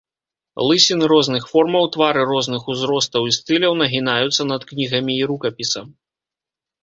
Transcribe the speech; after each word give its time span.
Лысіны 0.67 1.05
розных 1.11 1.43
формаў, 1.51 1.83
твары 1.95 2.23
розных 2.31 2.63
узростаў 2.75 3.23
і 3.31 3.35
стыляў 3.39 3.77
нагінаюцца 3.81 4.41
над 4.53 4.61
кнігамі 4.71 5.13
і 5.19 5.23
рукапісам. 5.33 5.85